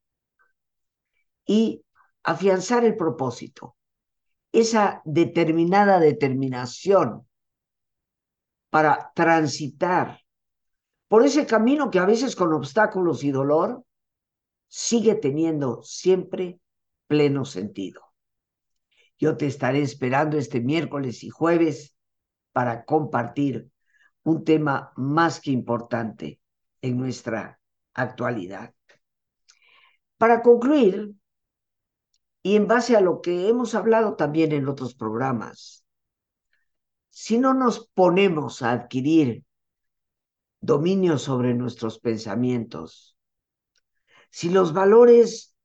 Y 1.45 1.85
afianzar 2.21 2.83
el 2.83 2.97
propósito, 2.97 3.77
esa 4.51 5.01
determinada 5.05 6.01
determinación 6.01 7.25
para 8.73 9.11
transitar 9.13 10.19
por 11.07 11.23
ese 11.23 11.45
camino 11.45 11.91
que 11.91 11.99
a 11.99 12.07
veces 12.07 12.35
con 12.35 12.51
obstáculos 12.53 13.23
y 13.23 13.29
dolor 13.29 13.85
sigue 14.67 15.13
teniendo 15.13 15.83
siempre 15.83 16.59
pleno 17.05 17.45
sentido. 17.45 18.01
Yo 19.19 19.37
te 19.37 19.45
estaré 19.45 19.83
esperando 19.83 20.39
este 20.39 20.59
miércoles 20.59 21.23
y 21.23 21.29
jueves 21.29 21.95
para 22.51 22.83
compartir 22.83 23.69
un 24.23 24.43
tema 24.43 24.91
más 24.95 25.39
que 25.39 25.51
importante 25.51 26.41
en 26.81 26.97
nuestra 26.97 27.59
actualidad. 27.93 28.73
Para 30.17 30.41
concluir, 30.41 31.13
y 32.41 32.55
en 32.55 32.65
base 32.67 32.95
a 32.95 33.01
lo 33.01 33.21
que 33.21 33.49
hemos 33.49 33.75
hablado 33.75 34.15
también 34.15 34.51
en 34.51 34.67
otros 34.67 34.95
programas, 34.95 35.82
si 37.15 37.37
no 37.37 37.53
nos 37.53 37.87
ponemos 37.93 38.63
a 38.63 38.71
adquirir 38.71 39.45
dominio 40.59 41.19
sobre 41.19 41.53
nuestros 41.53 41.99
pensamientos, 41.99 43.15
si 44.31 44.49
los 44.49 44.73
valores 44.73 45.55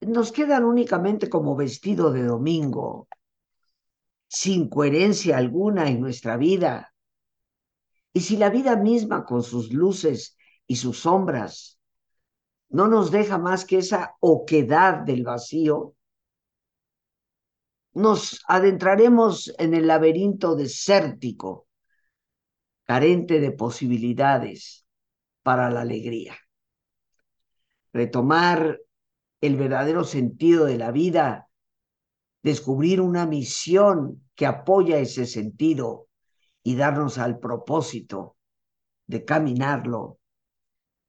nos 0.00 0.32
quedan 0.32 0.64
únicamente 0.64 1.28
como 1.28 1.56
vestido 1.56 2.10
de 2.10 2.22
domingo, 2.22 3.06
sin 4.28 4.70
coherencia 4.70 5.36
alguna 5.36 5.90
en 5.90 6.00
nuestra 6.00 6.38
vida, 6.38 6.94
y 8.14 8.20
si 8.20 8.38
la 8.38 8.48
vida 8.48 8.74
misma 8.74 9.26
con 9.26 9.42
sus 9.42 9.74
luces 9.74 10.38
y 10.66 10.76
sus 10.76 11.00
sombras 11.00 11.78
no 12.70 12.88
nos 12.88 13.10
deja 13.10 13.36
más 13.36 13.66
que 13.66 13.76
esa 13.76 14.16
oquedad 14.20 15.00
del 15.02 15.22
vacío, 15.22 15.93
nos 17.94 18.42
adentraremos 18.48 19.54
en 19.58 19.72
el 19.74 19.86
laberinto 19.86 20.56
desértico, 20.56 21.68
carente 22.84 23.40
de 23.40 23.52
posibilidades 23.52 24.84
para 25.42 25.70
la 25.70 25.82
alegría. 25.82 26.36
Retomar 27.92 28.80
el 29.40 29.56
verdadero 29.56 30.04
sentido 30.04 30.64
de 30.64 30.78
la 30.78 30.90
vida, 30.90 31.48
descubrir 32.42 33.00
una 33.00 33.26
misión 33.26 34.28
que 34.34 34.46
apoya 34.46 34.98
ese 34.98 35.26
sentido 35.26 36.08
y 36.62 36.76
darnos 36.76 37.18
al 37.18 37.38
propósito 37.38 38.36
de 39.06 39.24
caminarlo, 39.24 40.18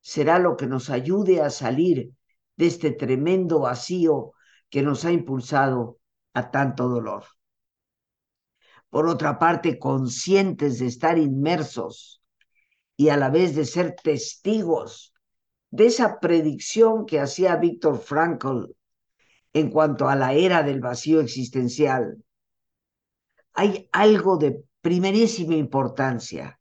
será 0.01 0.37
lo 0.37 0.55
que 0.55 0.67
nos 0.67 0.89
ayude 0.91 1.41
a 1.41 1.49
salir 1.49 2.11
de 2.57 2.67
este 2.67 2.91
tremendo 2.91 3.61
vacío 3.61 4.33
que 4.69 4.83
nos 4.83 5.03
ha 5.05 5.11
impulsado 5.11 5.99
a 6.35 6.51
tanto 6.51 6.87
dolor. 6.87 7.25
Por 8.89 9.07
otra 9.07 9.39
parte, 9.39 9.79
conscientes 9.79 10.79
de 10.79 10.85
estar 10.85 11.17
inmersos 11.17 12.21
y 12.95 13.09
a 13.09 13.17
la 13.17 13.29
vez 13.29 13.55
de 13.55 13.65
ser 13.65 13.95
testigos 13.95 15.13
de 15.71 15.87
esa 15.87 16.19
predicción 16.19 17.05
que 17.05 17.19
hacía 17.19 17.55
Víctor 17.55 17.99
Frankl 17.99 18.67
en 19.53 19.69
cuanto 19.71 20.07
a 20.07 20.15
la 20.15 20.33
era 20.33 20.63
del 20.63 20.81
vacío 20.81 21.21
existencial, 21.21 22.23
hay 23.53 23.89
algo 23.91 24.37
de 24.37 24.63
primerísima 24.81 25.55
importancia 25.55 26.59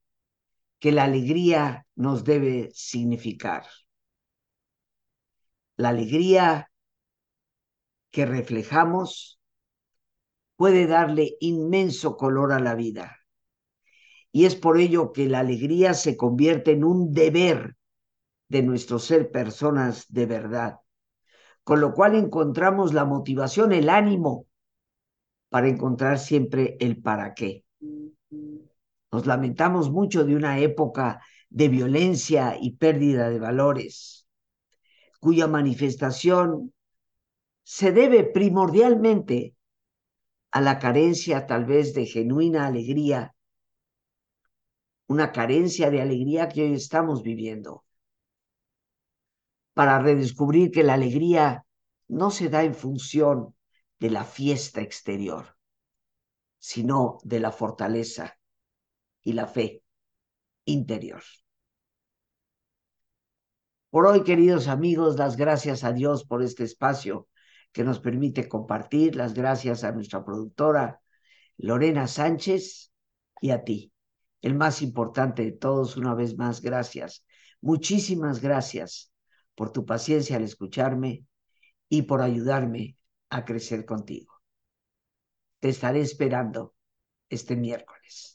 que 0.79 0.93
la 0.93 1.05
alegría 1.05 1.87
nos 1.97 2.25
debe 2.25 2.71
significar. 2.73 3.67
La 5.77 5.89
alegría 5.89 6.71
que 8.11 8.27
reflejamos 8.27 9.41
puede 10.57 10.87
darle 10.87 11.37
inmenso 11.41 12.17
color 12.17 12.53
a 12.53 12.61
la 12.61 12.75
vida. 12.75 13.19
Y 14.33 14.47
es 14.47 14.57
por 14.57 14.79
ello 14.79 15.13
que 15.13 15.29
la 15.29 15.41
alegría 15.41 15.95
se 15.95 16.17
convierte 16.17 16.73
en 16.73 16.85
un 16.85 17.13
deber 17.13 17.77
de 18.49 18.63
nuestro 18.63 18.99
ser 18.99 19.31
personas 19.31 20.07
de 20.09 20.27
verdad, 20.27 20.81
con 21.63 21.81
lo 21.81 21.95
cual 21.95 22.15
encontramos 22.15 22.93
la 22.93 23.05
motivación, 23.05 23.73
el 23.73 23.89
ánimo 23.89 24.47
para 25.49 25.69
encontrar 25.69 26.19
siempre 26.19 26.77
el 26.81 27.01
para 27.01 27.35
qué. 27.35 27.65
Nos 29.13 29.27
lamentamos 29.27 29.91
mucho 29.91 30.25
de 30.25 30.35
una 30.35 30.59
época 30.59 31.21
de 31.49 31.69
violencia 31.69 32.57
y 32.61 32.77
pérdida 32.77 33.31
de 33.31 33.39
valores, 33.39 34.27
cuya 35.21 35.47
manifestación 35.47 36.73
se 37.63 37.93
debe 37.93 38.25
primordialmente 38.25 39.54
a 40.55 40.61
la 40.61 40.79
carencia 40.79 41.47
tal 41.47 41.65
vez 41.65 41.95
de 41.95 42.07
genuina 42.07 42.69
alegría, 42.69 43.35
una 45.09 45.33
carencia 45.33 45.91
de 45.91 46.01
alegría 46.01 46.49
que 46.49 46.63
hoy 46.63 46.75
estamos 46.75 47.25
viviendo, 47.25 47.85
para 49.73 49.99
redescubrir 49.99 50.71
que 50.71 50.85
la 50.85 50.95
alegría 50.95 51.67
no 52.07 52.31
se 52.31 52.51
da 52.51 52.63
en 52.63 52.77
función 52.77 53.57
de 53.99 54.11
la 54.11 54.23
fiesta 54.23 54.81
exterior, 54.81 55.57
sino 56.61 57.19
de 57.25 57.41
la 57.41 57.51
fortaleza 57.51 58.39
y 59.23 59.33
la 59.33 59.49
fe 59.49 59.83
interior. 60.67 61.25
Por 63.91 64.07
hoy, 64.07 64.23
queridos 64.23 64.69
amigos, 64.69 65.17
las 65.17 65.37
gracias 65.37 65.83
a 65.83 65.93
Dios 65.93 66.25
por 66.25 66.45
este 66.45 66.63
espacio 66.63 67.27
que 67.75 67.85
nos 67.85 67.99
permite 68.01 68.49
compartir. 68.49 69.17
Las 69.17 69.35
gracias 69.35 69.85
a 69.85 69.93
nuestra 69.93 70.25
productora 70.25 71.03
Lorena 71.59 72.07
Sánchez 72.07 72.93
y 73.41 73.51
a 73.51 73.65
ti. 73.65 73.93
El 74.41 74.55
más 74.55 74.81
importante 74.81 75.45
de 75.45 75.53
todos, 75.53 75.97
una 75.97 76.15
vez 76.15 76.39
más, 76.39 76.63
gracias. 76.63 77.27
Muchísimas 77.61 78.41
gracias 78.41 79.13
por 79.57 79.73
tu 79.73 79.85
paciencia 79.85 80.37
al 80.37 80.45
escucharme 80.45 81.27
y 81.89 82.03
por 82.03 82.23
ayudarme 82.23 82.97
a 83.29 83.45
crecer 83.45 83.85
contigo. 83.85 84.33
Te 85.59 85.71
estaré 85.71 86.01
esperando 86.01 86.75
este 87.29 87.57
miércoles. 87.57 88.34